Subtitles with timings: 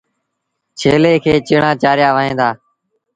[0.79, 2.49] ڇيلي کي چڻآݩ چآريآ وهن دآ۔